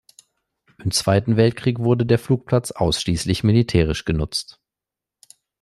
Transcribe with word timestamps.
Im 0.83 0.89
Zweiten 0.89 1.37
Weltkrieg 1.37 1.77
wurde 1.77 2.07
der 2.07 2.17
Flugplatz 2.17 2.71
ausschließlich 2.71 3.43
militärisch 3.43 4.03
genutzt. 4.03 4.59